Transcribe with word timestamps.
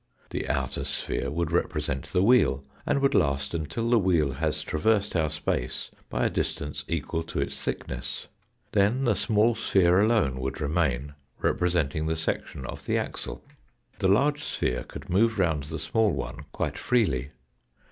The 0.31 0.47
outer 0.49 0.83
sphere 0.83 1.29
would 1.29 1.51
represent 1.51 2.05
the 2.05 2.23
wheel, 2.23 2.63
and 2.87 3.01
would 3.03 3.13
last 3.13 3.53
until 3.53 3.87
the 3.91 3.99
wheel 3.99 4.31
has 4.31 4.63
traversed 4.63 5.15
our 5.15 5.29
space 5.29 5.91
by 6.09 6.25
a 6.25 6.29
distance 6.31 6.83
equal 6.87 7.21
to 7.25 7.39
its 7.39 7.61
thickness. 7.61 8.27
Then 8.71 9.03
the 9.05 9.13
small 9.13 9.53
sphere 9.53 9.99
alone 9.99 10.39
would 10.39 10.59
remain, 10.59 11.13
representing 11.39 12.07
the 12.07 12.15
section 12.15 12.65
of 12.65 12.87
the 12.87 12.97
axle. 12.97 13.43
The 13.99 14.07
large 14.07 14.43
sphere 14.43 14.85
could 14.85 15.07
move 15.07 15.37
round 15.37 15.65
the 15.65 15.77
small 15.77 16.11
one 16.11 16.45
quite 16.51 16.79
freely. 16.79 17.29